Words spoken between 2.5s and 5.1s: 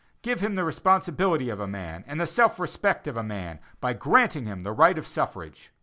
respect of a man, by granting him the right of